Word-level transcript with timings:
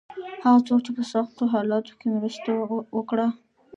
هغه 0.43 0.59
څوک 0.67 0.79
چې 0.85 0.91
په 0.97 1.03
سختو 1.13 1.43
حالاتو 1.53 1.93
کې 1.99 2.07
مرسته 2.17 2.49
وکړه. 2.97 3.27